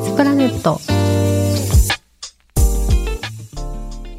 [0.00, 0.80] ィズプラネット。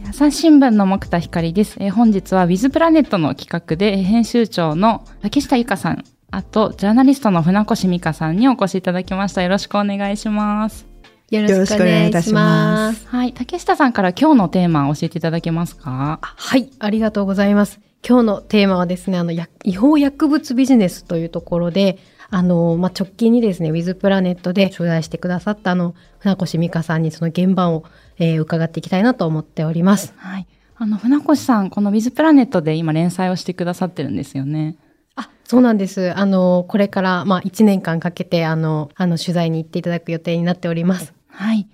[0.08, 9.42] 朝日新聞の木田光です、えー本日はウィズプラネットの企画でえー編集長の竹下由香さんあとジャーナリストの船越美香さんにお越しいただきました。
[9.42, 10.86] よろしくお願いします。
[11.32, 13.08] よろしくお願いいたします。
[13.08, 13.34] はい。
[13.34, 16.20] 竹下さんから今日のテーマを教えていただけますか？
[16.22, 16.70] はい。
[16.78, 17.80] ありがとうございます。
[18.08, 21.98] 今日のテーマはですねあのや違法薬物ビジネスというところで
[22.32, 27.84] あの、まあ、直近にですね、ウィズプラネットで取材してくださったあの、船越美香さんにその現場を、
[28.18, 30.14] えー伺っていきたいなと思っております。
[30.18, 34.78] はいあの船越さんこのウィズプラネットで今連載をしてくださってるんですよね
[35.16, 36.12] あ、そうなんです。
[36.18, 41.14] あの、これから、まあ、1年間かけて、あの、あの、取材に行っていただく予定になっております。
[41.28, 41.68] はい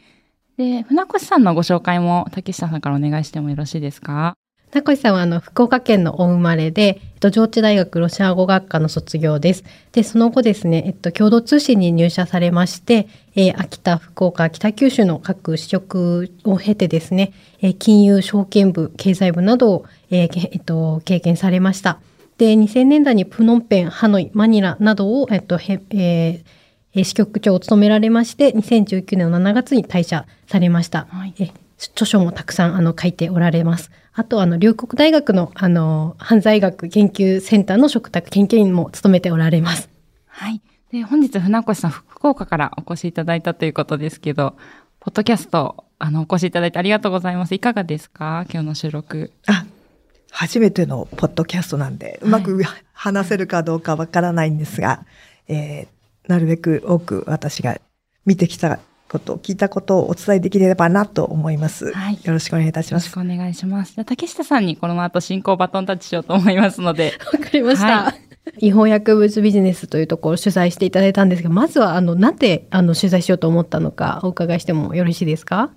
[0.58, 4.34] で船越さんのご紹介も竹下さんからお願いしてもよろしいですか？
[4.74, 9.64] 名越さんはあの福岡県のお生まれで、えっと、上智大学ロシア語学科の卒業です。
[9.94, 22.00] で、その後ですね、えっと、共同通信に入社されまして、えー秋田、福岡、北九州の各支局を経てですね、えー金融、証券部、経済部などを、えーけえっと、経験されました。
[22.38, 26.44] で、2000年代にプノンペン、ハノイ、マニラなどを、えっと、へえー
[26.94, 31.08] えー支局長を務められまして、2019年の7月に退社されました。
[31.10, 33.92] はいえ著書もたくさんあの書いておられます。
[34.20, 39.90] あとあの龍谷大学のあの犯罪学研究センターの嘱託研究員も務めておられます。
[40.26, 40.60] はい。
[40.92, 44.56] で、本日船越さん、福岡からお越しいただいたということですけど、
[45.00, 47.54] ポッドキャスト、あの、お越しいただいてありがとうございます。
[47.54, 48.46] いかがですか？
[48.50, 49.32] 今日の収録。
[49.46, 49.66] あ、
[50.32, 52.60] 初めてのポッドキャストなんで、うまく
[52.94, 55.06] 話せるかどうかわからないんですが、
[55.48, 55.88] えー
[56.28, 57.80] なるべく多く私が
[58.26, 61.92] 見てきたこと、聞いたことをお伝えできればなと思います。
[61.94, 63.34] はいよろしくお願いいたしますよろしく。
[63.34, 63.94] お願いします。
[63.96, 68.04] じゃあ竹下さんにこの後進行バトンタッチしようと思いますので、 わかりました。
[68.04, 68.14] は
[68.60, 75.72] 違法薬物ビジネスというところを取材していただいたんですが、まずはあのなんであの取材しようと思ったのかお伺いしてもよろしいですか？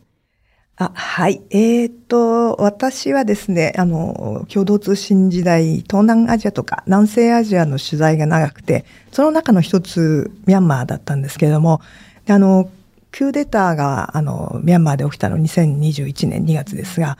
[0.76, 1.42] あ、はい。
[1.50, 11.82] えっ、と、私はですね、あの、共同通信時代、東南アジアとか南西アジアの取材が長くて、その中の一つ、ミャンマーだったんですけれども、
[12.24, 12.70] であの、
[13.12, 17.18] クーデターが、あの、ミャンマーで起きたの2021年2月ですが、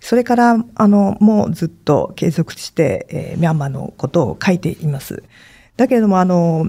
[0.00, 5.22] それから、あの、もうずっと継続して、えーミャンマーのことを書いています。
[5.76, 6.66] だけれども、あの、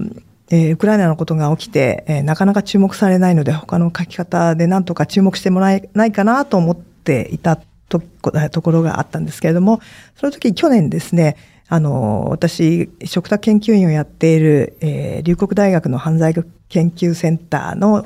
[0.50, 7.58] えーウクライナのことが起きて、えーなかなか注目されないので、他の書き方でなんとか注目してもらえないかなと思っていた
[7.88, 9.80] とところがあったんですけれども、
[10.16, 11.36] その時去年ですね、
[11.68, 16.34] あの、私、食卓研究員をやっている、えー龍谷大学の犯罪
[16.68, 18.04] 研究センターの、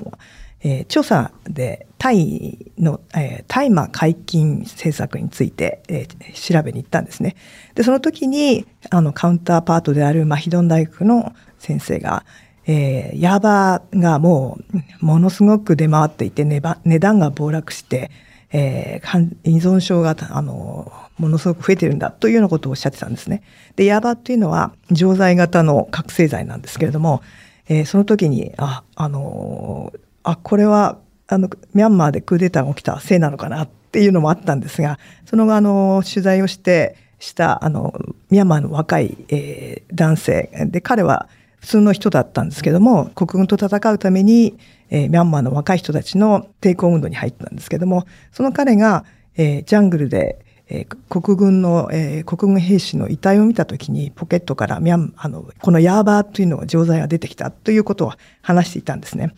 [0.67, 7.37] えー調査でタイの、えー大麻解禁政策について、えー調べに行ったんですね。
[7.75, 12.25] で、その時に、あの、カウンターパートであるマヒドン大学の先生が、
[12.67, 14.59] えー、ヤーバーがも
[15.01, 18.11] う、ものすごく出回っていて、値ば値段が暴落して、
[18.53, 23.43] えー依存症が、あの、ものすごく増えてるんだというようなことをおっしゃってたんですね。
[23.77, 27.23] で、ヤーバーっていうのは、錠剤型の覚醒剤なんですけれども、
[27.69, 30.99] えーその時に、あ、あのーあ、これは、
[31.29, 37.95] あの、ミャンマーでクーデターが起きたせいなのかなっていうのもあったんですが、その後、あの、取材をして、した、あの、
[38.29, 41.29] ミャンマーの若い、えー男性で、彼は
[41.61, 44.59] 普通の人だったんですけども、国軍と戦うために、
[44.91, 49.05] えーミャンマーの若い人たちの抵抗運動に入ったんですけども、その彼が、
[49.37, 58.13] えージャングルで、えー国軍の、えー国軍兵士の遺体を見たときに、ポケットからミャン、あの、このヤーバーというのが錠剤が出てきたということを
[58.43, 59.33] 話していたんですね。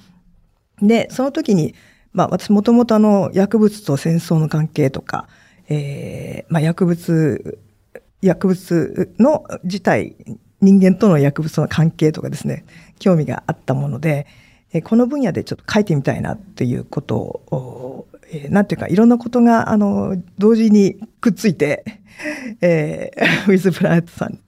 [0.82, 1.74] で、その時に、
[2.12, 5.28] まあ私もともとあの薬物と戦争の関係とか、
[5.68, 7.58] えーまあ薬物、
[8.22, 10.16] 薬物の自体、
[10.60, 12.64] 人間との薬物の関係とかですね、
[12.98, 14.26] 興味があったもので、
[14.72, 21.84] えーこの分野でちょっと書いてみたいなっていうことを、えーなんていうかいろんなことがあの同時にくっついて、
[22.60, 24.38] えー ウィズ・プラネットさん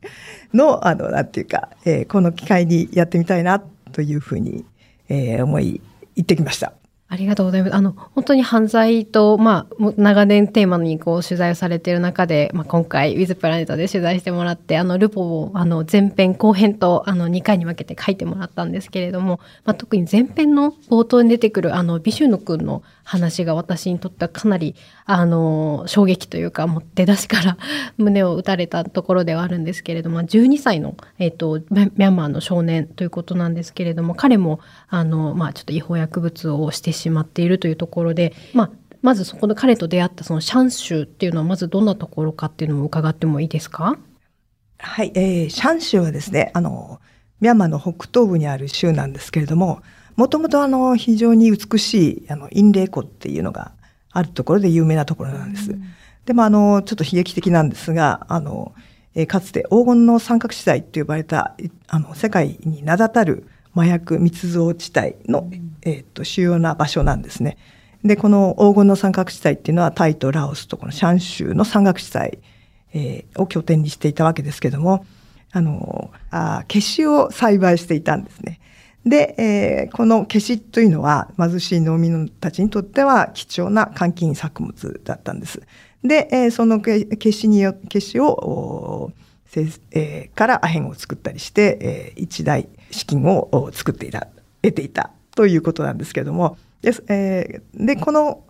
[0.52, 3.62] の、あの、なんていうか、えーこの機会にやってみたいな
[3.92, 4.64] というふうに、
[5.08, 5.80] えー思い、
[6.20, 6.79] 行ってきました。
[7.12, 7.74] ありがとうございます。
[7.74, 27.56] あの、本当に犯罪と、まあ、長年テーマにこう取材をされている中で、まあ、今回、ウィズプラネットで取材してもらって、あの、ルポを、あの、前編後編と、あの、2回に分けて書いてもらったんですけれども、まあ、特に前編の冒頭に出てくる、あの、ビシュヌ君の話が私にとってはかなり、あの、衝撃というか、もう出だしから
[27.98, 38.70] 胸を打たれたところではあるんですけれども、12歳の、えっ、と、ミャンマーの少年ということなんですけれども、彼も、あの、まあ、ちょっと違法薬物をしてしまっているというところで、まあ、
[39.02, 43.98] まずそこの彼と出会ったそのシャン州っていうのはまずどんなところかっていうのも伺ってもいいですか？
[44.78, 47.00] はい、えーシャン州はですね、あの、
[47.40, 49.82] ミャンマーの北東部にある州なんですけれども、
[50.16, 53.72] もともとあの非常に美しいあの陰霊湖っていうのが
[54.12, 55.74] あるところで有名なところなんです。
[56.26, 58.74] でもあのちょっと悲劇的なんですがあの、
[59.14, 61.56] えー、かつて黄金の三角地帯と呼ばれた
[61.88, 65.48] あの世界に名だたる麻薬密造地帯の、
[65.82, 67.56] えー、と主要な場所なんですね。
[68.04, 72.38] でこの黄金の三角地帯っていうのはタイとラオスとこのシャン州の山岳地帯、
[72.94, 75.04] えー、を拠点にしていたわけですけども
[75.52, 78.60] あのあケシを栽培していたんですね。
[79.04, 85.62] で、えー、このケシというのは貧しい農民たちにとっては貴重な換金作物だったんです。
[86.04, 89.12] で、えー、そのケシによケシを
[89.52, 94.28] えー、からアヘンを作ったりして、えー、一大資金を作っていた
[94.62, 98.44] 得ていたということなんですけどもで,、えー、でこの、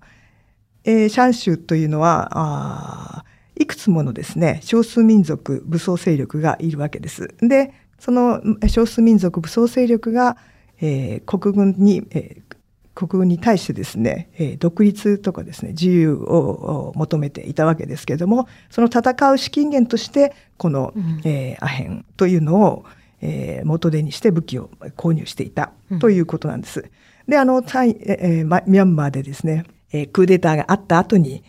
[0.85, 3.25] えー、シャン州というのは
[3.57, 7.35] いくつものですね少数民族武装勢力がいるわけです。
[7.41, 10.39] でその少数民族武装勢力が、
[10.81, 12.50] えー、国軍に、えー、
[12.95, 22.85] 国軍に対してですね、えー、独立とかですね自由を求めていたわけですけれどもその戦う資金源としてこの、うん、えー、アヘンというのを、
[23.23, 26.81] えー、元手にして武器を購入していたということなんです。
[26.81, 26.91] うん、
[27.29, 31.45] であのタイ、えー、ミャンマーでですね、えー、クーデターがあった後に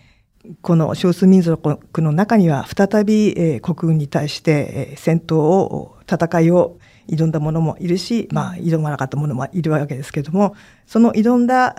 [0.62, 6.78] この少数民族の中には再び、えー、国軍に対して、えー、戦闘を戦いを
[7.10, 10.56] 挑んだ者もいるし、まあ、挑まなかった者もいるわけですけれども
[10.86, 11.76] その挑んだ、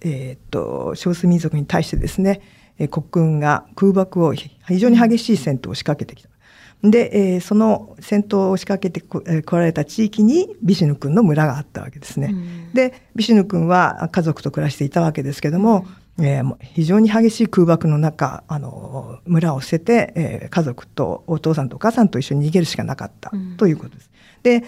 [0.00, 2.40] えー、っと少数民族に対してですね
[2.90, 6.28] 国軍が空爆を非常に激しい戦闘を仕掛けてきた。
[6.82, 12.28] で、えー、その戦闘を仕掛けてこ来られた地域にビシュヌ君の村があったわけですね。
[12.30, 15.86] うん、でビシュヌ君は家族と暮らしていたわけですけども、
[16.18, 24.10] えー、非常に激しい空爆の中あの村を捨てて、えー、家族とお父さんとお母さんと一緒に逃げるしかなかったということです。
[24.36, 24.64] うん、で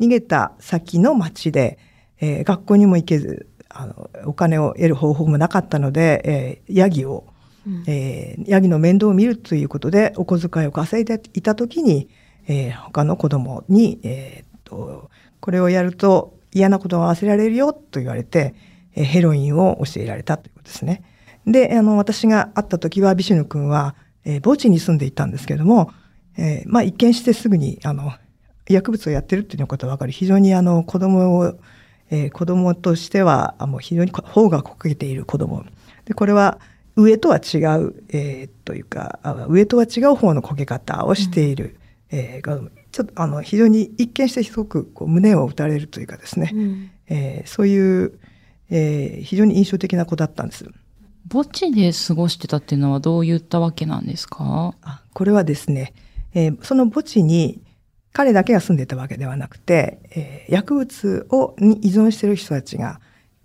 [0.00, 1.78] 逃げた先の町で、
[2.20, 6.22] えー、学校にも行けずあのお金を得る方法もなかったので、
[6.68, 7.24] えー、ヤギを、
[7.66, 12.08] うん、えー、ヤギの面倒を見るということでお小遣いを稼いでいた時に、
[12.48, 15.10] えー、他の子供に、えー、っと
[15.40, 18.54] これをやると嫌なことが忘れられるよと言われて、
[18.94, 21.02] えー、ヘロインを教えられたというですね。
[21.46, 23.94] であの私が会った時はビシュヌ君は、
[24.24, 25.90] えー、墓地に住んでいたんですけれども、
[26.36, 28.12] えーまあ、一見してすぐにあの
[28.68, 30.12] 薬物をやってるっていうことが分かる。
[30.12, 31.58] 非常にあの子供を、
[32.10, 35.64] えー、子供としてはもう非常に方がこけている子供。
[36.04, 36.58] でこれは
[36.96, 41.76] 上とは違う、えー、というか上とは違う方のこけ方をしている、
[42.12, 48.18] うん、えー、ちょっとあの非常に一見してすごくこう胸を打たれるというかですね、うん、えー、そういう、
[48.70, 50.66] えー、非常に印象的な子だったんです。
[51.30, 54.74] 墓地で過ごしてたっていうのはどういったわけなんですか？
[54.82, 55.92] あこれはですね、
[56.34, 57.60] えー、その墓地に
[58.12, 63.00] 彼だけが住んでたわけではなくて、えー、薬物をに依存している人たちが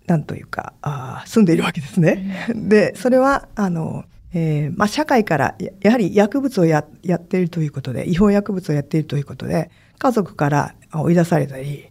[0.07, 2.47] 何というかあ住んでいるわけですね。
[2.55, 11.89] でそれはあの、えーまあ、社会からやはり薬物をややっているということで違法薬物をやっているということで家族から追い出されたり、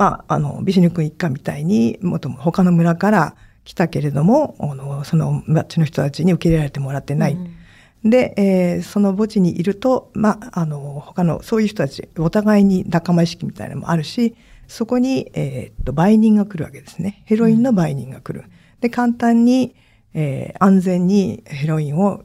[0.00, 7.34] まあ、あのビシヌ君一家みたいにもとも他の村から来たけれどもあのその町の人たちに受け入れられてもらってない。
[7.34, 7.56] うん
[8.02, 14.34] で、えー、その墓地にいると、まあ、あの他のそういう人たちお互いに仲間意識みたいなのもあるし
[14.68, 18.46] そこに、えー、っと売人が来るわけですねヘロインの売人が来る。
[18.80, 19.74] で簡単に、
[20.14, 22.22] えー、安全にヘロインを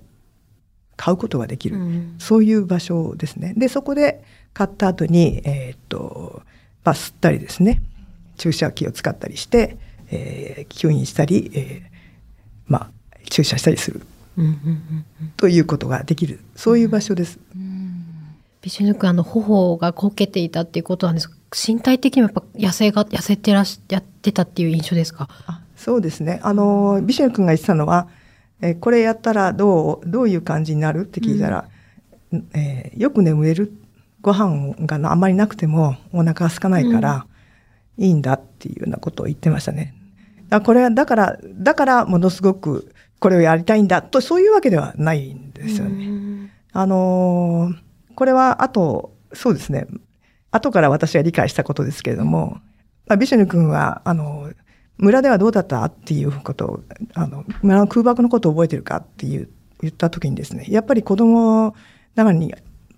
[0.96, 3.54] 買うことができる、うん、そういう場所ですね。
[3.58, 6.42] でそこで買った後に、えー、っと
[6.86, 7.82] まあ、吸ったりですね
[8.38, 9.78] 注射器を使ったりして、
[10.12, 11.96] えー、吸引したり、えー
[12.68, 14.02] まあ、注射したりする。
[15.38, 16.40] ということができる。
[16.56, 17.40] そういう場所です。
[18.62, 21.16] ビシュヌ君あの頬がこけていたっていうことなん。
[21.16, 28.08] です身体的にもやっぱ痩せが痩せてらしやってたっていう印象ですかあそうですねあのビシュヌ君が言ってたのは、
[28.62, 31.70] えこれやったらどうどういう感じになるって聞いたら、
[32.34, 33.72] うん、えー、よく眠れる
[34.26, 37.28] ご飯があまりなくてもお腹が空かないから、
[38.00, 39.94] いいんだっていうようなことを言ってましたね。
[40.50, 46.52] だこれはだからだからものすごくこれをやりたいんだとそういうわけではないんですよね。
[46.74, 47.72] あの
[48.16, 49.86] これはあとそうですね
[50.50, 52.58] 後から私は理解したことですけれども、
[53.06, 54.52] まあ、ビシュヌ君はあの
[54.98, 59.50] 村ではどうだったっていうことをあの村の空爆のことを覚えてるかっていう
[59.82, 61.76] 言った時にですねやっぱり子供
[62.16, 62.56] ながらに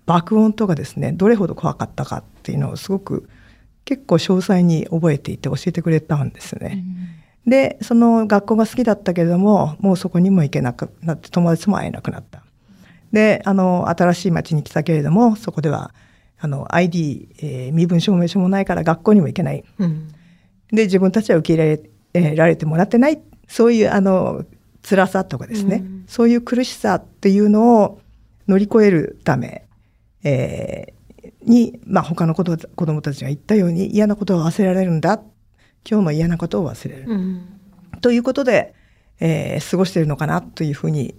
[0.08, 3.28] 爆音とかですねどれほど怖かったかっていうのをすごく
[3.84, 6.84] 結構詳細に覚えていて教えてくれたんですね。
[7.02, 12.42] うんでその学校が好きだったけれどももうそこにも行けなくなって友達も会えなくなった。
[13.10, 15.94] であの新しい町に来たけれどもそこでは
[16.40, 20.08] あの ID、えー、身分証明書もないから学校にも行けない、うん、
[20.72, 24.44] で、自分たちは受け入れ、えー、られてもらってない、そういうあの、
[24.88, 28.00] 辛さとかですね、うん、そういう苦しさっていうのを
[28.46, 29.64] 乗り越えるため、
[30.24, 35.20] えー、に、まあ、他の子子供たちが言ったように嫌なことを忘れられるんだ。
[35.88, 37.04] 今日の嫌なことを忘れる。
[37.06, 37.58] うん、
[38.00, 38.74] ということで、
[39.20, 41.14] えー、過ごしているのかなというふうに、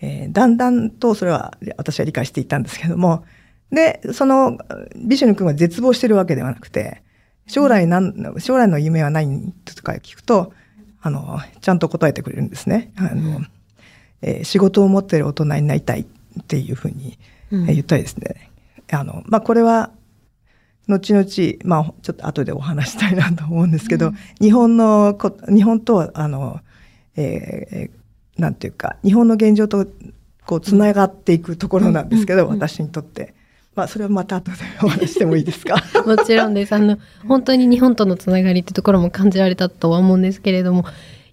[0.00, 3.24] えー、だんだんとそれは私は理解していったんですけども、
[3.70, 4.58] で、その、
[4.96, 7.02] ビシュヌ君は絶望してるわけではなくて、
[7.46, 10.52] 将来なん、将来の夢は何とか聞くと、
[11.00, 12.92] あの、ちゃんと答えてくれるんですね。
[12.96, 13.40] あの、
[14.22, 17.18] えー、仕事を持ってる大人になりたいっていうふうに
[17.66, 18.50] 言ったりですね。
[18.92, 19.90] うん、あの、まあ、これは、
[20.86, 21.24] 後々、
[21.64, 26.60] まあ、ちょっと後でお話したいなと思うんですけど、うん、日本のこ、日本と、あの、
[27.16, 29.86] えー、なんていうか、日本の現状と、
[30.46, 33.34] こう、つながっていくところなんですけど、私にとって。
[33.74, 35.76] まあ、それはまた後でお話してもいいですか？
[36.06, 36.72] もちろんです。
[36.74, 40.84] あの、本当に日本とのつながりってところも感じられたとは思うんですけれども、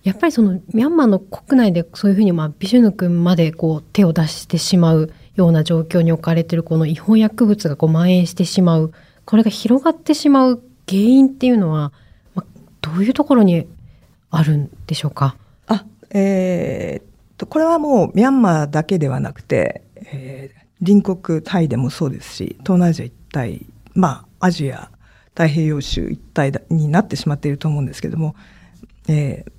[0.04, 8.94] やっぱりそのミャンマーの国内でそういうふうに、まあ、ビシュヌ君までこう手を出してしまうような状況に置かれているこの違法薬物がこう蔓延してしまう。
[9.26, 11.94] これが広がってしまう原因っていうのは、
[12.34, 12.46] まあ、
[12.82, 13.68] どういうところに
[14.30, 15.36] あるんでしょうか？
[15.68, 24.90] あ、えー、とこれはもうミャンマーだけではなくて、えー、隣国タイでもそうですし東南アジア一帯まあアジア
[25.30, 28.36] 太平洋州一帯になってしまっていると思うんですけども、
[29.08, 29.52] えー、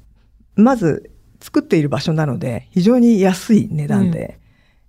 [0.60, 1.10] まず
[1.40, 4.41] 作っている場所なので非常に安い値段で、うん、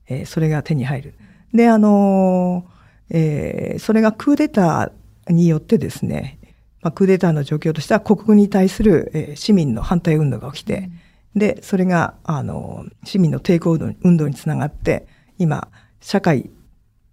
[0.08, 1.14] えー、それが手に入る。
[1.54, 2.66] であの
[3.10, 6.40] えー、それがクーデターによってですね、
[6.82, 10.90] まあ、クーデターの状況としては国軍に対する、えー、市民の反対運動が起きて、
[11.36, 15.08] うん、で、それが、あの、市民の抵抗運動につながって、
[15.38, 15.70] 今、
[16.02, 16.50] 社会、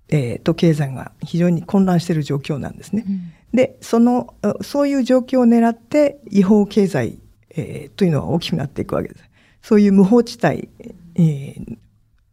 [0.08, 3.04] えー、と経済が非常に混乱している状況なんですね。
[3.06, 7.20] うん、で、その、そういう状況を狙って違法経済、
[7.50, 9.24] えー、というのは大きくなっていくわけです。
[9.62, 10.68] そういう無法地帯、
[11.14, 11.78] えー、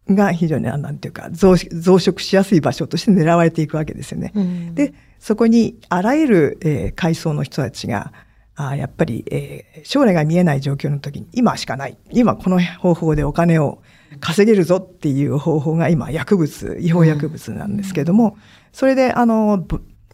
[0.10, 4.32] が非常になんていうか増殖しやすい場所として狙われていくわけですよね。
[4.36, 8.14] うん、でそこにあらゆる、えー、階層の人たちが
[8.56, 13.82] あやっぱり、えー、将来が見えない状況の時に今しかない今この方法でお金を
[14.20, 18.34] 稼げるぞっていう方法が今薬物違法薬物なんですけども、うん、
[18.72, 19.66] それであの、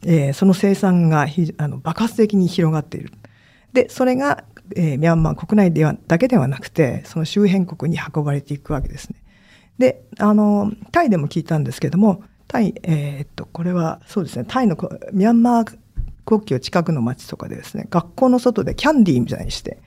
[0.03, 3.11] えー、その生産がひあの爆発的に広がっている。
[3.71, 4.43] でそれが、
[4.75, 9.22] えー、ミャンマー国内ではだけではなくてその周辺国に運ばれていくわけですね。
[9.77, 14.77] で、あの、タイでも聞いたんですけども、タイ、えー、っと、これはそうですね、タイの
[15.11, 15.77] ミャンマー
[16.25, 19.79] 国境近くの町とかでですね、学校の外でキャンディーみたいにして、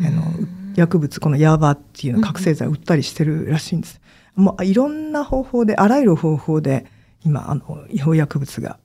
[0.00, 0.22] あの、
[0.76, 4.00] 薬物、このヤーバーっていうの覚醒剤を売ったりしてるらしいんです。
[4.34, 6.86] もういろんな方法で、あらゆる方法で、
[7.24, 8.78] 今、あの、違法薬物が、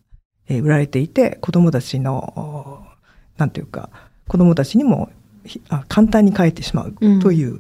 [0.48, 2.88] えー、売られていて、子供たちの、
[3.38, 3.90] なんていうか、
[4.28, 5.10] 子供たちにも
[5.90, 7.60] 簡単に変えてしまうという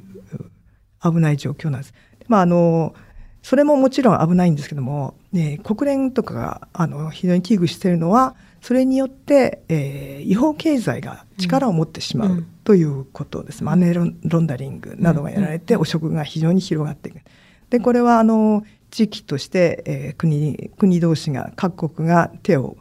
[1.04, 1.94] 危ない状況なんです。
[2.32, 2.96] まあ、あの、
[3.44, 13.62] それももちろん危ないんですけども、ね、国連とかがあの非常に危惧しているのは、それによって、えー、違法経済が力を持ってしまうということです。
[13.62, 17.20] うん、マネーロンダリングなどがやられて、汚職が非常に広がっていく。
[17.70, 22.78] で、これは、あの、地域として、えー、国、国同士が、各国が手を、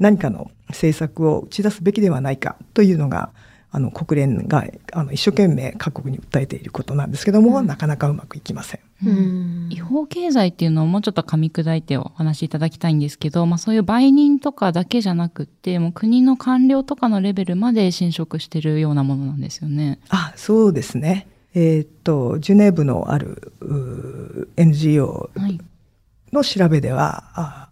[0.00, 3.30] 何かの政策を打ち出すべきではないかというのが、
[3.70, 8.80] あの国連があの一生懸命各国に訴えていることなんですけども、うん、なかなかうまくいきません。
[9.06, 20.00] うん、違法経済っていうのをもうちょっと噛み砕いてお話しいただきたいんですけど、まあそういう売人とかだけじゃなくて、もう国の官僚とかのレベルまで侵食してるようなものなんですよね。
[20.08, 21.28] あ、そうですね。
[21.54, 23.52] えー、っと、ジュネーブのある
[24.56, 25.30] NGO
[26.32, 27.68] の調べでは、は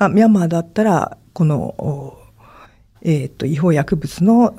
[0.00, 2.18] い、あミャンマーだったら、この
[3.04, 4.54] えっ、ー、と、違法薬物の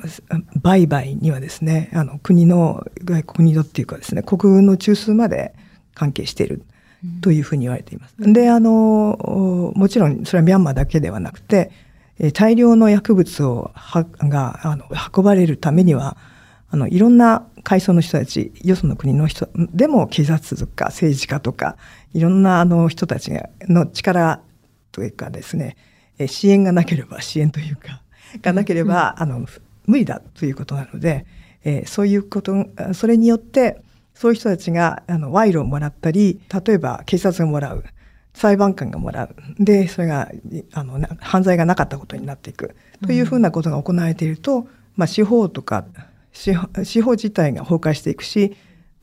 [0.61, 5.53] 売買にはですね、あの、国の、外国のっていうかですね、国軍の中枢まで
[5.93, 6.63] 関係している
[7.21, 8.15] というふうに言われています。
[8.19, 11.71] うん、で、あの、もちろん、それはミャンマーだけではなくて、
[12.33, 14.85] 大量の薬物をはがあの
[15.15, 16.17] 運ばれるためには、
[16.69, 21.77] あの、いろんな階層の人たち、よその国の人でも警察とか政治家とか、
[22.13, 23.31] いろんなあの人たち
[23.61, 24.41] の力
[24.91, 25.75] というかですね、
[26.27, 28.02] 支援がなければ支援というか、
[28.41, 29.45] がなければ、あの
[29.85, 31.25] 無理だということなので、
[31.63, 32.53] えー、そういうこと
[32.93, 33.81] それによって
[34.13, 37.83] そういう人たちがあの賄賂をもらったり例えば警察がもらう
[38.33, 39.35] 裁判官がもらう。
[39.59, 40.31] でそれが
[40.73, 42.75] あの犯罪がなかったことになっていく。
[43.05, 45.85] というふうなことが行われていると、まあ、司法とか
[46.31, 46.53] 司
[47.01, 48.55] 法自体が崩壊していくし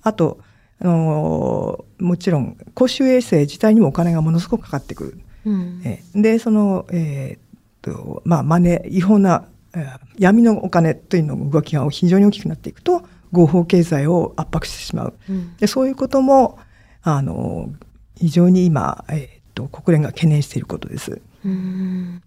[0.02, 0.40] あと
[0.80, 5.20] あのもちろん公衆衛生自体にもお金がものすごくかかってくる。
[5.46, 7.49] うん、えでその、えー
[7.82, 9.44] と、まあ、マネ、違法な
[10.18, 15.14] 闇のお金というの動きが非常に大きくなっていくと合法経済を圧迫してしまう。
[15.28, 16.58] うん、でそういうことも
[17.02, 17.70] あの
[18.16, 21.20] 非常に今、えー、っと国連が懸念していることです。
[21.44, 22.22] うん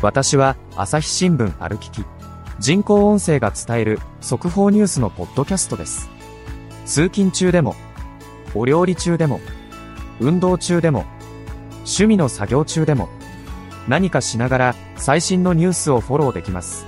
[0.00, 2.04] 私は朝日新聞歩きき
[2.60, 6.13] 人工音声が伝える速報ニュースのポッドキャストです。
[6.84, 7.74] 通勤中でも、
[8.54, 9.40] お料理中でも、
[10.20, 11.04] 運動中でも、
[11.78, 13.08] 趣味の作業中でも、
[13.88, 16.86] 何かしながら最新のニュースをフォローできます。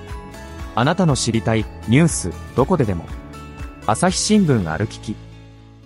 [0.74, 3.04] あなたの知りたいニュースどこででも。
[3.86, 5.14] 朝日新聞歩きき。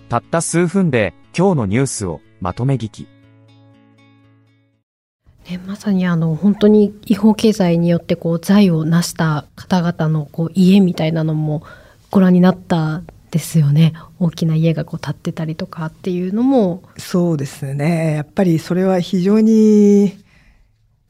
[0.09, 3.07] たった数分で今日のニュースをまとめ聞き。
[5.49, 11.63] ね、まさにあの本当に違法経済によってこう財を成した方々のこう家みたいなのも
[12.09, 13.93] ご覧になったですよね。
[14.19, 16.83] 大きな家がこう建ってたりとかっていうのも。
[16.97, 18.15] そうですね。
[18.15, 20.13] やっぱりそれは非常に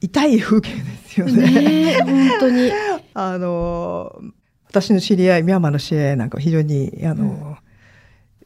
[0.00, 1.50] 痛い風景ですよね。
[1.50, 2.70] ね本当に。
[3.14, 4.22] あの
[4.68, 7.58] 私の知り合いミャンマーの知り合いなんか非常にあの、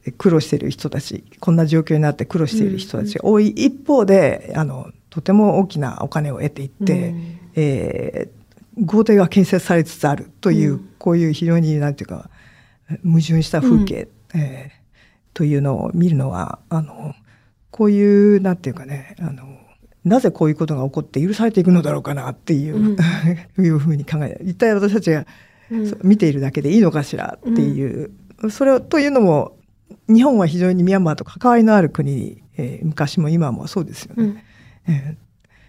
[0.04, 12.28] うん、苦労している人たちこんな状況になって苦労している人たちが多い一方であのとても大きなお金を得ていって、うん、えー、豪邸が建設されつつあるという、うん、こういう非常になんていうか
[13.04, 17.14] 矛盾した風景、うん、えー、というのを見るのはあの
[17.70, 19.44] こういうなんていうかねあの
[20.04, 22.96] なぜこういうことが起こって許されていくのだろうかなっていう、うん、
[23.64, 25.26] いうふうに考え一体私たちが
[26.02, 28.12] 見ているだけでいいのかしらっていう、
[28.42, 29.56] うん、それをというのも
[30.08, 34.44] 日本は非常にミャンマーと関わりのある国、えー、昔も今もそうですよね。
[34.88, 35.16] え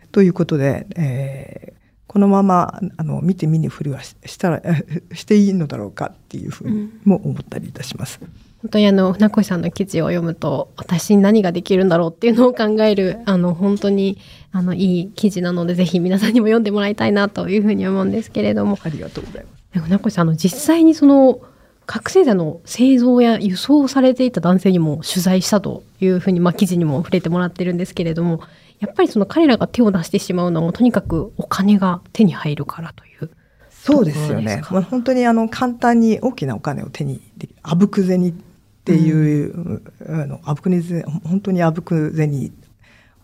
[0.06, 1.77] ー、ということで、えー、
[2.18, 4.60] このままあの見て見ぬふりはしたら
[5.14, 8.18] していいのだろうかっていうふうにも思ったりいたします。
[8.20, 8.30] うん
[8.64, 14.18] 本当にあの船越さんの記事を読むと私に何ができるんだろうっていうのを考えるあの本当に
[14.52, 18.80] あのいい記事なのでぜひ皆さんにも読んでもらいたいなというふうに思うんですけれども。
[18.82, 19.80] ありがとうございます。
[19.86, 21.40] 船越さんあの実際にその
[21.86, 28.42] 覚醒剤の製造や輸送されていた男性にも取材したというふうに、まあ、記事にも触れてもらってるんですけれども
[28.80, 33.30] やっぱりその彼らが手を出してしまうのもとにかくお金が手に入るからという
[33.88, 34.62] そうですよね。
[34.70, 37.22] まあ、本当にあの簡単に大きなお金を手に。
[37.64, 38.34] あぶく銭っ
[38.84, 42.52] ていう、うん、あのあぶく銭、本当にあぶく銭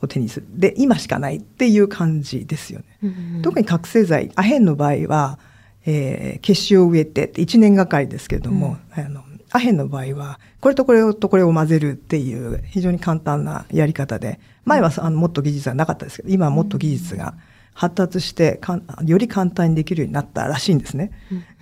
[0.02, 0.46] を手にする。
[0.50, 2.86] で、今しかないっていう感じですよね。
[3.04, 3.08] う
[3.40, 5.38] ん、特に覚醒剤、アヘンの場合は、
[5.86, 17.36] えー、結晶を植えて1年がかりですけれども、うん、あのアヘンの場合は、これとこれとこれを混ぜるっていう非常に簡単なやり方で、前はあのもっと技術がなかったですけど、今はもっと技術が
[17.76, 21.12] 発達してかより簡単にできるようになったらしいんですね。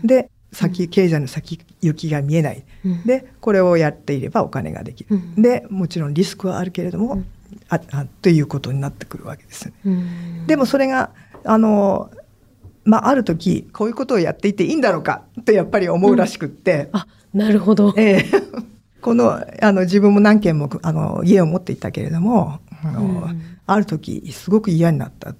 [0.06, 2.64] で、先、経済の先行きが見えない。
[3.06, 5.20] で、これをやっていればお金ができる。
[5.36, 7.24] で、もちろんリスクはあるけれども、
[7.68, 10.46] ああということになってくるわけですよね。
[10.48, 11.12] でもそれが、
[11.44, 12.10] あの、
[12.84, 16.90] まあ、ある時、こういうことをやっていていいんだろうかってやっぱり思うらしくって。
[16.94, 17.94] うん、あ、なるほど。
[17.98, 18.66] えー、
[19.02, 25.36] この、あの、自分も何軒も、あの、家を持っていたけれども、あの、うん、ある時、すごく嫌になったっ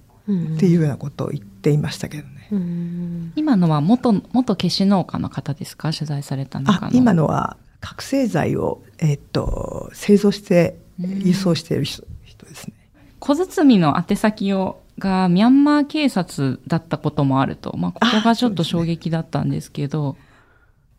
[0.58, 2.48] ていうようなことを言っていましたけどね。
[2.50, 5.92] うん、今のは元、元消し農家の方ですか？
[5.92, 12.74] 取材されたのか今のは、覚醒剤を、えー、っと、製造して、輸送している人,、人ですね。
[13.18, 20.16] 小包の宛先をがミャンマー警察だったこともあると、まあ、ここがちょっと衝撃だったんですけど。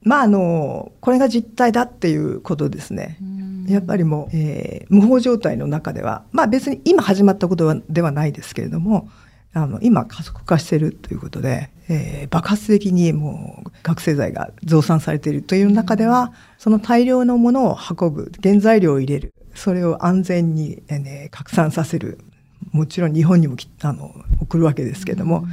[0.03, 3.17] まあ、あの、これが実態だっていうことですね。
[3.67, 9.09] やっぱりもう、えー、無法状態の中では、まあ別に今始まったことはではないですけれども、
[9.53, 22.19] あの、今加速化しているということで、えー、爆発的にもう覚醒剤が増産されているという中では、その大量のものを運ぶ、原材料を入れる、それを安全に、えーね、拡散させる、
[22.71, 25.45] もちろん日本にもあの送るわけですけれども、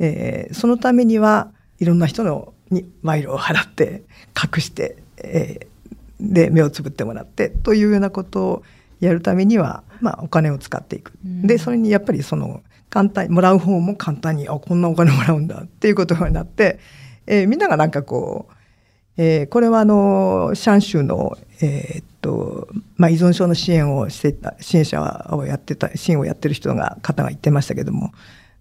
[0.00, 4.02] うん、えー、そのためにはいろんな人のに賄賂を払って
[4.34, 8.62] 隠して、えー、で目をつぶってもらってというようなことを
[9.00, 11.12] やるためには、まあ、お金を使っていく。
[11.24, 16.78] うん、でそれにやっぱりその簡単もらう方も簡単にあこんなお金もらうんだっていうことになって、
[17.26, 18.54] えー、みんながなんかこう、
[19.16, 28.12] えー、これはあのシャン州の、えー、っとまあ、依存症の支援をしてた支援者をやってた支援をやってる人が方が言ってましたけども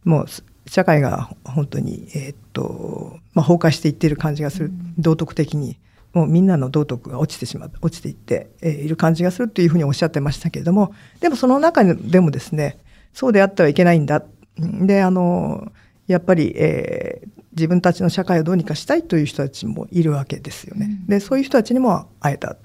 [0.03, 0.25] もう
[0.65, 5.77] 社会が本当に、えー、っと、まあ、崩壊していっている感じがする、道徳的に。
[6.13, 12.77] もうみんなの道徳が落ちてしまう、落ちていって、えー、いる感じがするというふうにおっしゃってましたけれども、でもその中でもですね、
[13.13, 14.23] そうであってはいけないんだ。
[14.57, 15.71] で、あの、
[16.05, 20.99] やっぱり、えー、自分たちの社会をどうにかしたいという人たちもいるわけですよね。
[21.07, 22.57] で、そういう人たちにも会えた。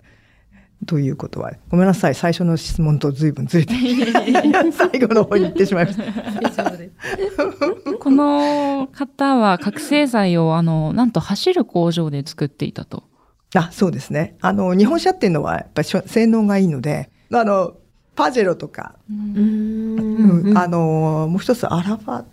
[0.86, 3.74] ということは、ごめんなさい、最初の質問と随分ずれて、
[4.72, 6.72] 最後の方に行ってしまいました。
[7.98, 13.04] この方は覚醒剤を、あの、なんと走る工場で作っていたと。
[13.54, 14.36] あ、そうですね。
[14.40, 17.74] あの、日本車っていうのは、やっぱり性能がいいので、あの、
[18.14, 22.24] パジェロとか、うんあの、もう一つ、アラファ、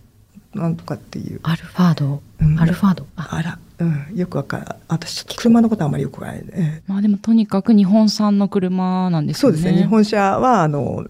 [0.54, 1.40] なんとかっていう。
[1.44, 2.22] アルファード？
[2.42, 3.06] うんアルファード？
[3.16, 4.66] ああら、うん、よくわかる。
[4.88, 6.84] 私、ちょっと車のことあんまりよくわからない、ね。
[6.88, 9.58] まあでもとにかく日本産の車なんですよね。
[9.58, 9.82] そうですね。
[9.82, 11.06] 日本車は、あの、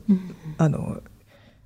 [0.57, 1.01] あの、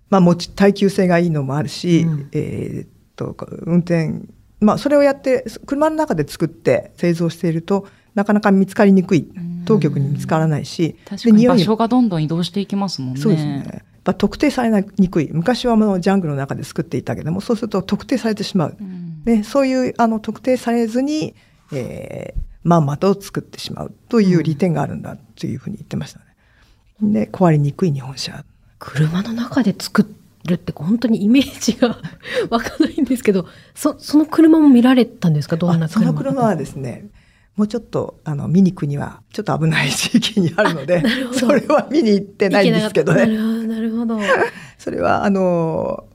[0.10, 4.22] まあ、持ち、耐久性がいいのもあるし、うんえーっと、運転、
[4.60, 9.32] まあ、それをやって、車の中で作って製造していると、なかなか見つかりにくい。
[9.66, 13.22] 当局に見つからないし、確かに場所がどんどん移動していきますもんね。
[13.22, 13.64] そうですね。
[13.72, 15.30] やっぱ特定されにくい。
[15.32, 18.78] 昔はもうジャングルの中で作っていたけども、そうすると特定されてしまう。
[18.80, 21.36] うんで、そういう、あの、特定されずに、
[21.72, 26.26] えー、まんまと作ってしまうという利点があるんだというふうに言ってましたね。
[27.14, 28.44] で、壊れにくい日本車。
[28.80, 30.12] 車の中で作
[30.46, 32.00] るって本当にイメージが
[32.50, 35.58] わかんないんですけど、そ、その車も見られたんですか？
[35.58, 37.06] どんなあそ車の車はですね、
[37.56, 41.04] もうちょっと、あの、見に行くには、ちょっと危ない地域にあるので
[41.38, 43.28] それは見に行ってないんですけどね。
[43.28, 44.20] なるほど、なるほど。
[44.80, 46.06] それは、あの、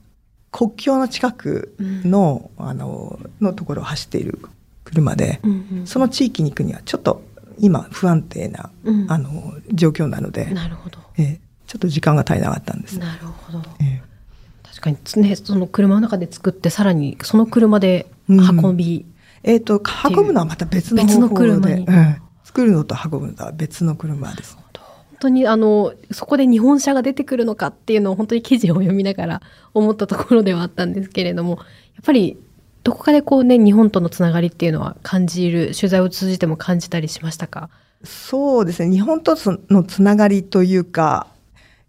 [0.55, 4.39] 国境の近くの、あの、のところを走っている
[4.85, 5.87] 車で、うんうん。
[5.87, 7.21] その地域に行くには、ちょっと、
[7.59, 9.11] 今、不安定な、うん。
[9.11, 10.99] あの、状況なので、なるほど。
[11.17, 12.99] ええちょっと時間が足りなかったんです。
[12.99, 13.59] なるほど。
[13.81, 14.01] ええ。
[14.63, 19.05] 確かにね、その車の中で作って、さらにその車で運び、
[19.43, 21.85] えっ、と、運ぶのはまた別の別の方法で車に。
[21.85, 24.55] うん作るのと運ぶのとは別の車です。
[24.55, 24.63] 本
[25.25, 29.41] 当にあの、そこで日本車が出てくるのかっていうのを本当に記事を読みながら
[29.73, 31.55] 思ったところではあったんですけれども、や
[32.01, 32.37] っぱり
[32.83, 37.69] どこかでこうね、日本とのつながりっていうのは感じる、取材を通じても感じたりしましたか？
[38.03, 38.91] そうですね。
[38.91, 39.35] 日本と
[39.69, 41.27] のつながりというか、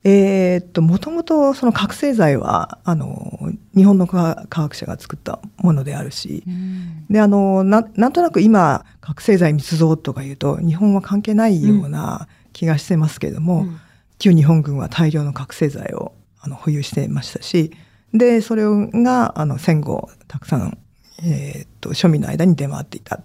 [0.05, 3.41] えーっと、もともとその覚醒剤は、あの、
[3.75, 13.81] 日本の科科学者が作ったものであるし、うんで、あの、ななんとなく今、覚醒剤密造とか言うと、日本は関係ないような気がしてますけれども、うん
[14.19, 17.71] 旧日本軍は大量の覚醒剤をあの保有していましたし、
[18.15, 20.79] で、それが、あの、戦後、たくさん、
[21.23, 23.21] えーっと、庶民の間に出回っていた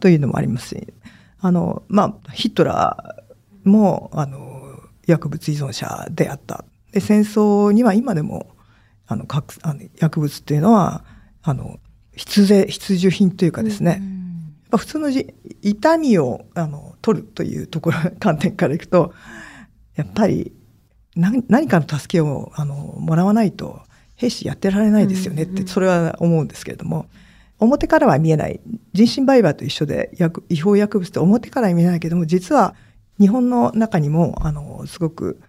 [0.00, 0.92] というのもありますし、
[1.40, 6.64] あの、まあ、ヒトラーも、あの、薬物依存者であった。
[6.92, 8.54] で、戦争には今でも、
[9.06, 11.04] あの、各あの薬物っていうのは、
[11.42, 11.78] あの、
[12.16, 14.13] 必需必需品というかですね、や
[14.76, 19.12] っぱ普通のじ痛みをあの取るというところ 観点からいくと
[19.96, 20.52] やっぱり
[21.16, 23.80] 何何かの助けをあのもらわないと
[24.16, 27.06] 兵士やってられないですよねってそれは思うんですけれども
[27.58, 28.60] 表からは見えない。
[28.92, 32.74] 人身売買と一緒で薬違法薬物って表からは見えないけども実は
[33.20, 35.40] 日本の中にもあのすごく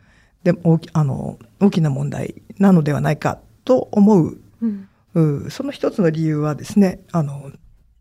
[0.44, 4.38] で大きあの大きな問題なのではないかと思う。
[4.62, 4.88] うん。
[5.16, 7.52] うんその一つの理由はですね、あの、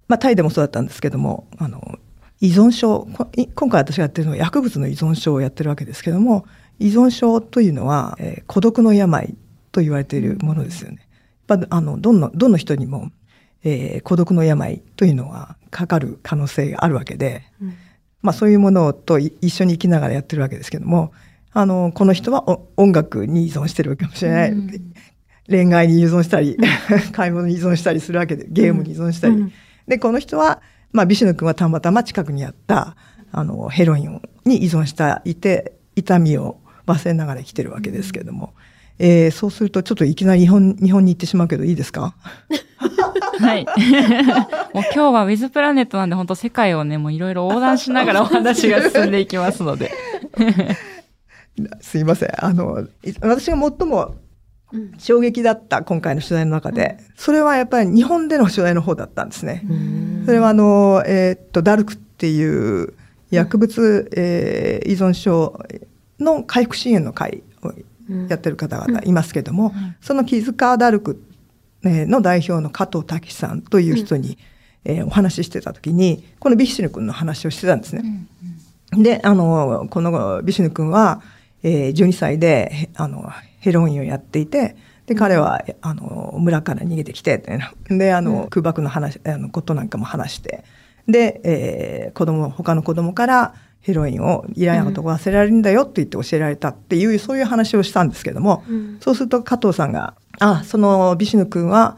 [0.09, 1.99] まあ、タイでもそうだったんですけども、あの、
[2.41, 3.09] 依存症、
[3.55, 6.45] 今回私がやってるのは薬物の依存症をやってるわけですけども、
[6.79, 9.35] 依存症というのは、えー孤独の病
[9.73, 11.09] と言われているものですよね。
[11.49, 13.11] やっぱあの、どんな、どの人にも、
[13.63, 17.75] えー孤独の病というのはかかる可能性があるわけで、うん
[18.21, 21.13] まあそういうものとい一緒に生きながらやってるわけですけども、
[21.53, 24.51] あの、この人はお音楽に依存してるかもしれない。
[24.51, 24.71] うん
[25.47, 26.57] 恋愛に依存したり、
[27.13, 29.35] 買い物に依存したりするわけで、ゲームに依存したり。
[29.35, 29.53] うん
[29.89, 30.61] で、この人は、
[30.93, 32.97] まあ、ビシュヌ君はたまたま近くにあった、
[33.33, 38.55] あの、ヘロインに依存したいて、痛みを忘れながら生きてるわけですけれども、
[38.99, 42.15] えーそうすると、ちょっといきなり日本、日本に行ってしまうけど、いいですか？
[43.41, 43.65] はい。
[44.75, 49.91] もう今日はウィズプラネットなんで本当世界をね、もういろいろ横断しながらお話が進んでいきますので。
[51.81, 52.45] すいません。
[52.45, 54.24] あの、い私が最もうん
[54.99, 59.63] 衝撃だった今回の取材の中で、それはやっぱり日本での取材の方だったんですね。
[60.27, 62.95] それはあの、えーっと、ダルクっていう
[63.31, 65.59] 薬物、えー依存症
[66.19, 67.73] の回復支援の会を
[68.29, 71.23] やってる方々いますけども、その木塚ダルク
[71.85, 74.39] えーの代表の加藤武さんという人に、
[74.85, 78.27] えーお話ししてた時に、このビシュヌ君の話をしてたんですね。
[78.93, 81.23] で、あの、このビシュヌ君は、
[81.63, 83.31] えー12歳で、へあの、
[83.65, 87.43] ヘロインをやっていて、で、彼は、あの、村から逃げてきて、
[87.89, 90.65] で、あの、空爆の話、あの、ことなんかも話して、
[91.09, 98.99] で、えー子供、他の子供からヘロインを嫌なことを忘れられるんだよって言って教えられたっていう、そういう話をしたんですけども、うん。
[99.01, 101.97] そうすると加藤さんが、あ、そのビシュヌ君は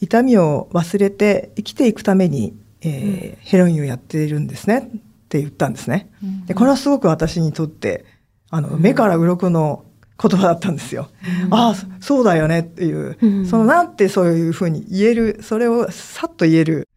[0.00, 4.78] 痛みを忘れて生きていくために、えーヘロインをやっているんですね。
[4.78, 6.08] って言ったんですね。
[6.46, 8.04] で、これはすごく私にとって、
[8.50, 9.84] あの、目から鱗の
[10.20, 11.08] 言葉だったんですよ。
[11.46, 16.88] うん、ああ、そうだよねっていう、うん、そのなんてそういうふうに言える、それをさっと言える、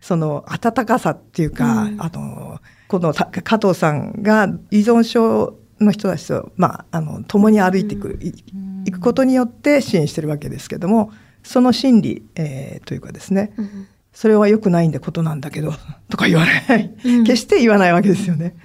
[0.00, 8.18] その温かさっていうか、うん、あの、この加藤さんが依存症の人たちと、まあ、あの、共に歩いていく、
[8.84, 11.10] いくことによって支援してるわけですけども、
[11.42, 13.52] その心理、えー、というかですね、
[14.18, 15.72] それは良くないんでことなんだけど、
[16.10, 16.90] とか言わない。
[17.24, 18.56] 決して言わないわけですよね。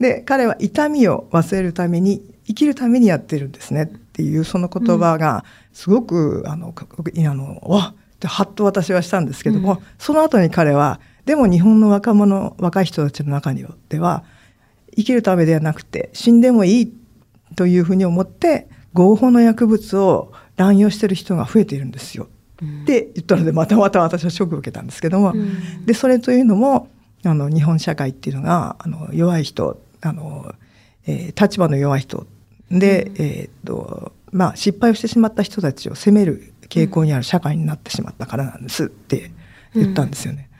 [0.00, 14.24] で、彼は痛みを忘れるために生きるためにやってるんですねっていうその言葉がすごく、あの、あの、わってはっと私はしたんですけども、うん、その後に彼は、でも日本の若者、若い人たちの中によっては、
[14.96, 16.92] 生きるためではなくて死んでもいい
[17.54, 22.28] というふうに思って合法の薬物を乱用してる人が増えているんですよ。
[22.62, 26.88] うん、って言ったのでまたまた私はショックを受けたんですけども、うん、でそれというのも
[27.24, 30.54] あの日本社会っていうのがあの弱い人あの、
[31.06, 32.26] えー、立場の弱い人
[32.70, 39.30] で、えっと、まあ、失敗をしてしまった人たちを責める傾向にある社会になってしまったからなんですって
[39.74, 40.50] 言ったんですよね。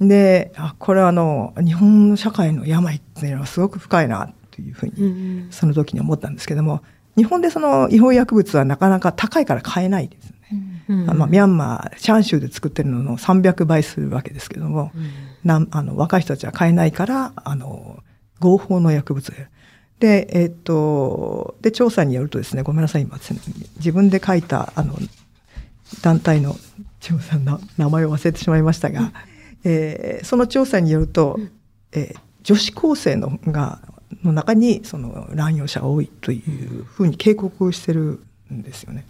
[0.00, 6.82] うん、で、あ、これはあの、日本の社会の病っていうのはすごく深いなというふうに、その時に思ったんですけども、
[7.16, 10.35] 日本でその違法薬物はなかなか高いから買えないですね。
[10.88, 15.10] うん、まあ、ミャンマー、シャン州で作ってるのの300倍するわけですけども、うん、
[15.42, 18.02] なあの若い人たちは買えないから、あの、
[18.38, 19.32] 合法の薬物
[19.98, 23.18] で、えっ、と、で、調査によるとですね、ごめんなさい、今、
[23.76, 24.96] 自分で書いた、あの、
[26.02, 26.56] 団体の
[27.00, 29.12] 調査の名前を忘れてしまいましたが、うん、
[29.64, 31.52] えー、その調査によると、うん、
[31.92, 33.80] えー、女子高生のが、
[34.22, 38.20] の中に、その、乱用者が多いというふうに警告してる
[38.52, 39.04] んですよね。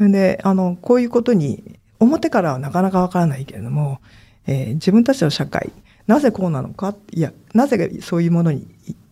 [0.00, 4.00] うん、で、あの、こういうことに、表からはなかなかわからないけれども、
[4.46, 5.72] えー、自分たちの社会、
[6.06, 8.66] なぜこうなのか、いや、なぜそういうものに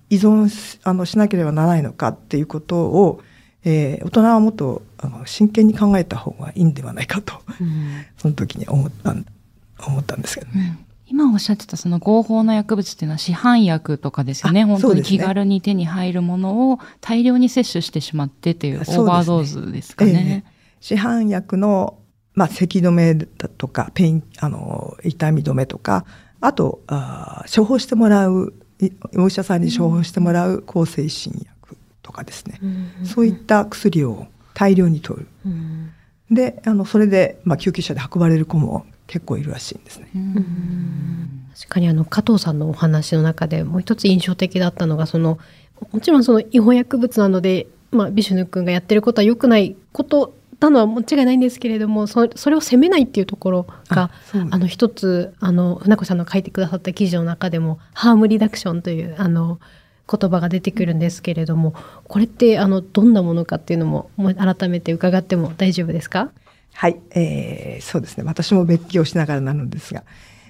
[0.08, 3.20] 依存しあのしなければならないのかっていうことを、
[3.64, 9.14] えー、大人はもっとあの真剣に考えた方がいいんではないかと、うん、その時に思った
[9.86, 10.76] 思ったんですけどね。
[10.80, 14.64] うん今おっしゃってたその合法の薬物っていうのは市販薬とかですよね。
[14.64, 20.12] 本当に気軽に手に入るものを大量に摂取してしまってっていうオーバードーズですかね。
[20.12, 21.98] ねえー、市販薬の、
[22.34, 26.04] まあ、咳止めだとか、 pain、あの、痛み止めとか、
[26.40, 28.52] あと、あ処方してもらう
[29.16, 32.60] お医者さんに処方してもらう抗精神薬とかですね、
[33.04, 35.28] そういった薬を大量に取る。
[36.30, 40.08] であのそれで、まあ、救急車で運ばれる子も結構いるらしいんですね。
[41.54, 45.38] 確かにあの加藤さんのお話の中でもう一つ印象的だったのがその
[45.92, 54.10] もちろんその違法薬物なので、まあ、ビシュヌ君がやってることは良くないことたのは間違いないんですけれどもそそれを責めないっていうところが
[54.50, 59.60] あの一つあの船子さんの書いてくださった記事の中でもハームリダクションというあの
[60.10, 66.30] 言葉が出てくるんですけれどもこれってあのどんなものかっていうのも改めて伺っても大丈夫ですか？
[66.76, 70.04] はい、えー、そうですね私も別記をしながらなのですが、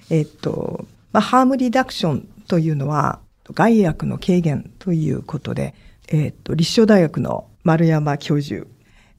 [0.09, 3.19] えー、っとまあ、ハームリダクションというのは
[3.53, 5.73] 害悪の軽減ということで、
[6.09, 8.67] えー、っと立正大学の丸山教授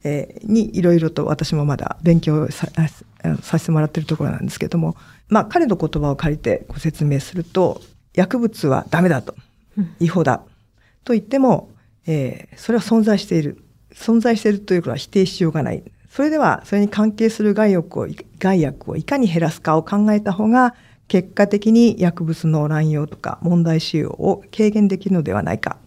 [0.03, 2.67] えー、にいろいろと私もまだ勉強さ
[3.41, 4.95] させてもらってるところなんですけども、
[5.27, 7.81] まあ彼の言葉を借りてご説明すると、
[8.13, 9.35] 薬物はダメだと、
[9.99, 10.41] 違法だ
[11.03, 11.69] と言っても、
[12.07, 13.61] えー、それは存在している。
[13.93, 15.83] 存在しているということは否定しようがない。
[16.09, 18.07] それでは、それに関係する害悪を、
[18.39, 20.75] 害悪をいかに減らすかを考えた方が、
[21.07, 25.77] 結果的に薬物の乱用とか問題使用を軽減できるのではないか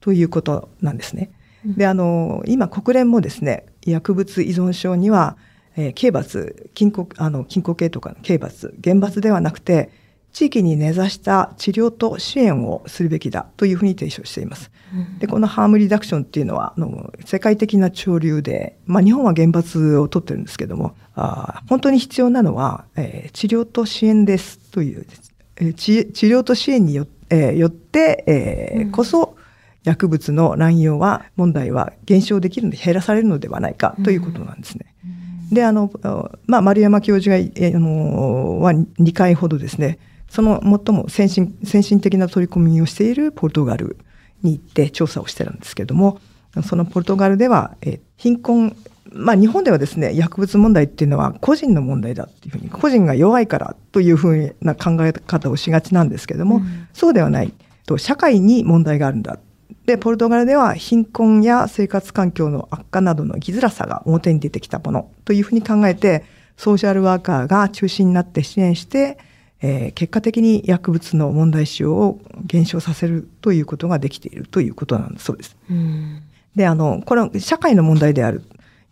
[0.00, 1.32] ということなんですね。
[1.64, 5.36] で、あの、今国連もですね、薬物依存症には、
[5.76, 9.90] えー、刑罰、禁錮、あの、禁錮刑とかの刑罰、厳罰ではなくて、
[10.34, 14.72] 地域に根ざした治療と支援をするべきだというふうに提唱しています。
[15.20, 25.06] で、このハームリダクションっていうのは、あの世界的な潮流で、まあ日本は厳罰を取ってるんですけども、あ本当に必要なのは、えー、治療と支援ですという、
[25.56, 29.36] えー、治治療と支援によ,、えー、よって、えー、こそ、
[29.84, 34.94] 薬物の乱用は、問題は減少できるので減らされるのではないかということなんですね。
[35.52, 35.92] で、あの、
[36.46, 39.98] まあ、丸山教授が、えあの、は2回ほどですね、
[40.34, 43.96] その最も先進、先進的な取り組みをしているポルトガル
[44.42, 46.18] に行って調査をしてるんですけども、
[46.64, 48.76] そのポルトガルでは、え貧困、
[49.12, 57.54] まあ日本ではですね、薬物問題っていうのは個人の問題だっていうふうに、個人が弱いからというふうな考え方をしがちなんですけども、うん、そうではない。
[57.86, 59.38] と社会に問題があるんだ
[59.86, 66.24] で、ポルトガルでは貧困や生活環境の悪化などの生きづらさが表に出てきたものというふうに考えて、
[66.56, 69.18] ソーシャルワーカーが中心になって支援して、
[69.62, 75.56] えー結果的に薬物の問題使用を減少させるということができているということなんだそうです。
[75.70, 76.22] うん
[76.56, 78.44] で、あの、これは社会の問題である。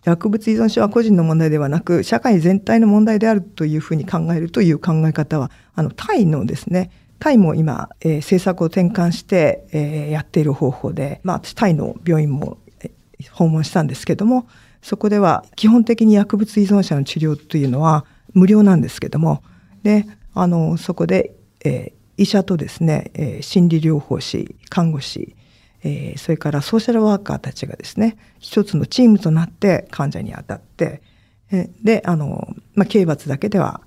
[0.05, 14.49] 薬物依存症は個人の問題ではなく、社会全体の問題であるというふうに考えるという考え方は、あの、タイのですね、タイも今、えー政策を転換して、えーやっている方法で、まあ、私タイの病院もえー訪問したんですけども、
[14.83, 19.45] そこでは基本的に薬物依存者の治療というのは無料なんですけども、
[19.85, 25.35] で、あの、そこで、えー医者とですね、えー心理療法士、看護師、
[25.83, 31.03] えーそれからソーシャルワーカーたちがですね、一つのチームとなって患者に当たって、
[31.51, 33.81] えーで、あの、まあ、刑罰だけでは、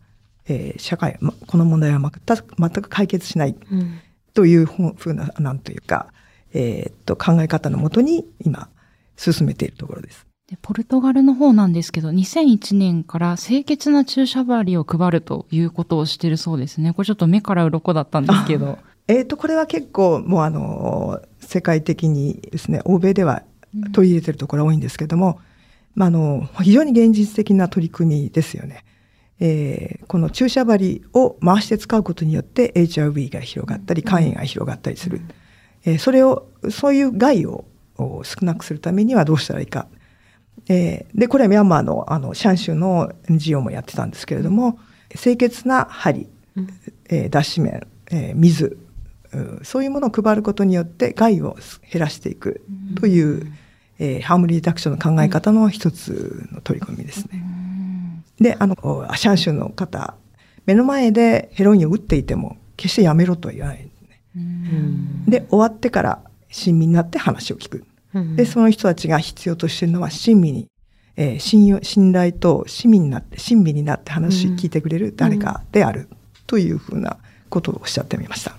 [0.48, 4.00] えー社会、まこの問題は全く全く解決しないうん
[4.34, 6.12] というふうな、なんというか、
[6.54, 8.70] えーっと、考え方のもとに今、
[9.16, 10.25] 進めているところです。
[10.48, 16.94] でポルトガルの方なんですけど、2001年から清潔な注射針を配るということをしてるそうですね。
[16.94, 18.78] これちょっと目から鱗だったんですけど。
[19.08, 23.44] えー、とこれは結構もうあの世界的にですね欧米では
[23.94, 25.40] 取り入れてるところが多いんですけども、
[25.94, 28.84] まあ、あの非常に現実的な取り組みですよね。
[29.40, 35.22] えーこの注射針を回して使うことによって HIV が広がったり肝炎が広がったりする、
[35.86, 37.66] えーそれをそういう害を
[37.98, 39.88] お少なくするためにはどうしたらいいか、
[40.68, 46.28] えーでこれはミャンマーのあのシャン州の NGO もやってたんですけれども清潔な針、
[47.10, 48.78] えー脱脂綿、えー水
[49.34, 51.58] うんそういうものを配ることによって害を
[51.92, 52.62] 減らしていく
[53.00, 53.52] という、
[54.00, 57.44] えーハームリーダクションの考え方の一つの取り組みですね。
[58.40, 58.76] で、あの、
[59.10, 60.16] アシャン州の方、
[60.66, 64.22] 目の前でヘロインを打っていても、決してやめろとは言わないんですね。
[64.36, 66.20] うんで、終わってから
[66.52, 67.86] 親身になって話を聞く。
[68.16, 70.68] うんで、その人たちが必要としているのは親身に、
[71.18, 76.10] えー信用、信頼と市民になって、親身になって話聞いてくれる誰かである、
[76.48, 77.18] というふうな
[77.50, 78.56] ことをおっしゃってみました。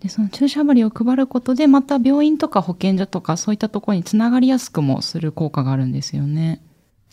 [0.00, 6.60] で、その注射針を配ることで、また病院とか保健所とかそういったところにつながりやすくもする効果があるんですよね。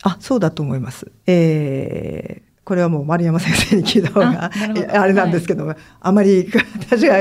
[0.02, 1.10] あ、そうだと思います。
[1.26, 4.52] えーこれはもう丸山先生に聞いた方が
[4.92, 6.48] あれなんですけども、あまり
[6.88, 7.16] 私が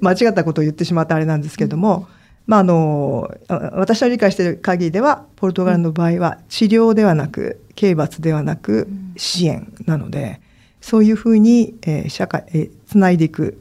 [0.00, 2.08] 間違ったことを言ってしまったあれなんですけども、
[2.46, 3.30] まあ、あの、
[3.72, 10.40] 私の理解している限りでは、ポルトガルの場合は治療ではなく、刑罰ではなく、支援なので、
[10.80, 13.60] そういうふうに、えー社会、えーつないでいく。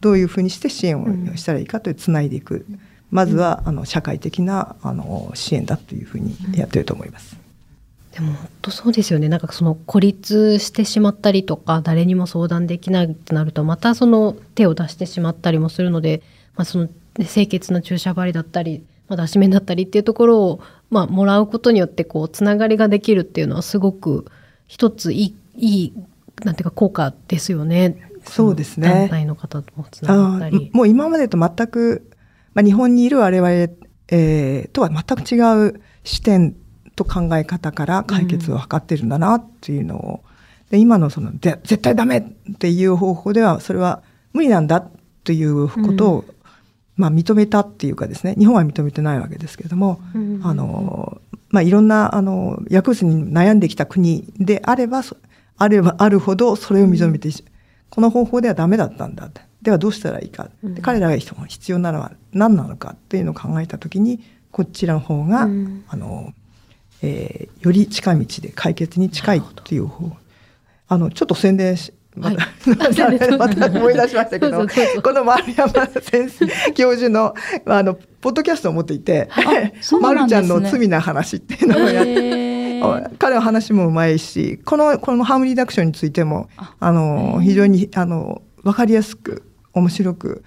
[0.00, 2.64] どういうふうにして支援をしたらいいかというつないでいく。
[3.10, 7.36] まずは、あの、社会的な、あの、支援だというふうにやってると思います。
[8.12, 16.22] でも本当そうですよねなんかその孤立してしまったりとか誰にも相談できないってなるとまたその手を出してしまったりもするので、
[16.56, 16.88] まあ、その
[17.24, 24.26] 清潔な注射針だったり、まあ、脱脂綿だったりっていうところを、まあ、もらうことによってこうつながりができるっていうのはすごく
[24.66, 25.92] 一ついいいい
[26.44, 27.98] なんていうか効果ですよね。
[28.24, 30.70] そうですね団体の方ともつながったり。
[30.72, 32.10] もう今までと全く、
[32.54, 33.50] まあ、日本にいる我々、
[34.08, 36.54] えーとは全く違う視点
[36.96, 40.20] と考え方から解決を図ってるんだなっていうのを、
[40.70, 44.02] で今のそので絶対ダメっていう方法ではそれは
[44.32, 44.90] 無理なんだっ
[45.24, 46.24] ていうことを、
[47.00, 55.16] まあ、認めたっていうかですね日本は認めてないわけですけれども、うんあのまあ、いろんなあの薬物に悩んできた国であればそ
[55.56, 57.30] あればあるほどそれを認めて、
[57.88, 59.30] この方法ではダメだったんだ。
[59.62, 64.20] ではどうしたらいいか、で彼らが必要なのは何なのかっていうのを考えた時に
[64.52, 65.84] こちらの方が、うん。
[65.88, 66.32] あの
[67.02, 70.16] えーより近道で解決に近いっていう方。
[70.88, 74.66] あのちょっと宣伝し また、 また思い出しましたけど
[75.02, 77.34] この丸山先生教授の
[77.66, 79.72] あのポッドキャストを持っていてね。
[80.14, 82.50] るちゃんの罪な話っていうのをやって。
[83.18, 89.42] 彼は話もうまいし、この、このハームリーダクションについても、あの、非常に、あの、わかりやすく、
[89.74, 90.44] 面白く、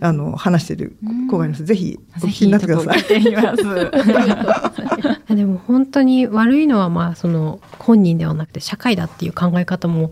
[0.00, 0.96] あの、話している
[1.30, 1.64] 子がいます。
[1.64, 3.04] ぜひ、お聞きになってください。
[5.36, 10.10] でも本当に悪いのはまあその本人ではなくて社会だっていう考え方も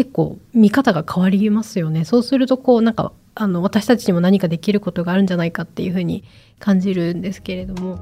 [0.00, 2.06] 結構見方が変わりますよね。
[2.06, 6.24] そうするとこうなんかあの私たちにも何かできることがあるんじゃないかっていうふうに
[6.58, 7.98] 感じるんですけれども。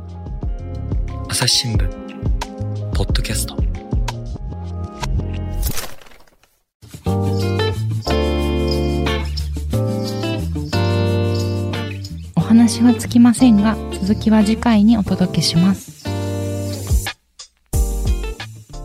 [1.28, 1.88] 朝日新聞
[2.94, 3.56] ポッドキャスト
[12.36, 15.97] お話はつきませんが、続きは次回にお届けします。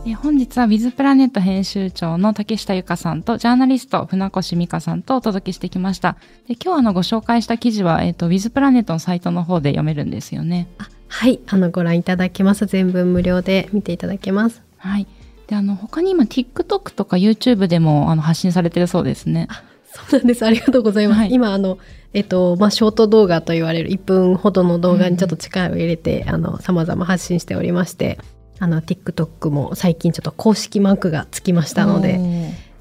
[0.05, 6.17] え本日は With プラネット編集長の竹下由香さんとジャーナリスト船越美香さんとお届けしてきました。
[6.45, 10.67] で今日あのご紹介した記事は、えっ、と、With プラネットのサイトの方で読めるんですよね。
[10.77, 12.65] あはい、あのご覧いただけます。
[12.65, 14.61] 全文無料で見ていただけます。
[14.77, 15.07] はい。
[15.47, 19.47] で、あの、他に今 TikTok とか YouTube でもあの発信されてるそうですね。
[19.85, 20.45] そうなんです。
[20.45, 21.19] ありがとうございます。
[21.19, 21.77] はい今、あの、
[22.13, 28.17] えっと、まあ、ショート動画と言われる1分ほどの動画にちょっと力を入れて、あの、様々発信しておりまして、
[28.63, 32.17] あの、TikTok も最近ちょっと公式マークがつきましたので、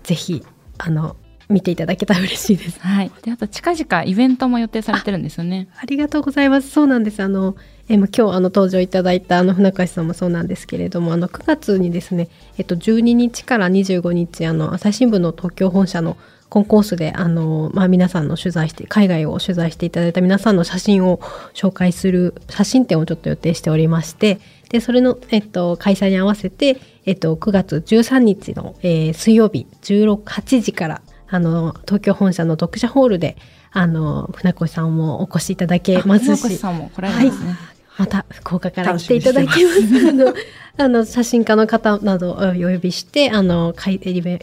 [0.04, 0.44] ぜひ、
[0.78, 1.16] あの、
[1.48, 2.78] 見ていただけたら嬉しいです。
[2.80, 3.10] はい。
[3.22, 5.66] で、あと近々イベントも予定されてるんですよね。
[5.76, 6.70] ありがとうございます。
[6.70, 7.20] そうなんです。
[7.20, 7.56] あの、
[7.88, 12.28] えまあ今日あの登場いただいたあの船越さんもそうなんですけれども、あの9月にですね、
[12.58, 16.16] えっと12日から25日あの朝日新聞の東京本社の
[16.48, 21.18] コンコースであのまあ皆さんの取材して海外を取材していただいた皆さんの写真を
[21.54, 24.38] 紹介する写真展をちょっと予定しておりまして、
[24.72, 33.36] でそれのえっと開催に合わせてえっと9月13日の、えー水曜日16 8時からあの東京本社の読者ホールで
[33.70, 37.56] あの船越さんもお越しいただけますしさんも来られるんですね。
[37.98, 40.08] また福岡から来ていただきます。
[40.08, 40.34] あの、
[40.78, 43.74] あの写真家の方などをお呼びして、あの、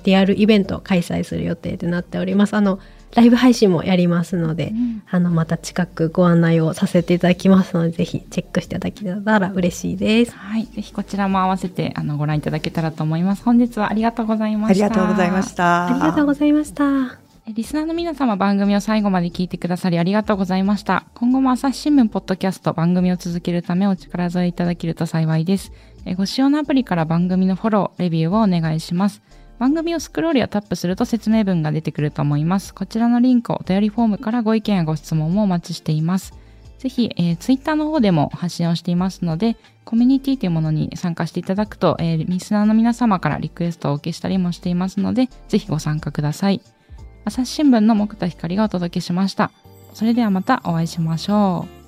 [0.03, 2.53] リアルイベントを開催する予定となっております。
[2.53, 2.79] あの、
[3.15, 10.33] ライブ配信もやりますので、うんあの、また近くご案内をさせていただきますので、ぜひチェックしていただけたら嬉しいです。
[10.35, 10.65] はい。
[10.65, 13.43] ぜひこちらも合わせてあのご覧いただけたらと思います。
[13.43, 14.85] 本日はありがとうございました。
[14.85, 15.87] ありがとうございました。
[15.87, 17.19] ありがとうございました。
[17.47, 21.05] リスナーの皆様番組を最後まで聞いてくださりありがとうございました。
[21.15, 25.71] 今後も朝日新聞ポッドキャスト番組を続けるためお力添えいただけると幸いです。
[26.05, 29.23] えご使用のアプリから番組のフォロー、レビューをお願いします。
[29.59, 32.73] 番組をスクロールやタップすると説明文が出てくると思います。
[32.73, 36.33] こちらのリンクをお便りフォームからご意見やご質問もお待ちしています。
[36.79, 46.61] ぜひ、えー、ツイッターの方でも発信をしていますので、コミュニティというものに参加していただくと、えーリスナーの皆様からリクエストをお受けしたりもしていますので、ぜひご参加ください。
[47.25, 49.51] 朝日新聞の木田光がお届けしました。
[49.93, 51.78] それではまたお会いしましょう。